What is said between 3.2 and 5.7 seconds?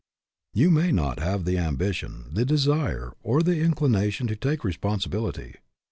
or the inclination to take responsibility.